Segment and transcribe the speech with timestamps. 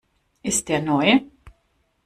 [0.41, 1.19] Ist der neu?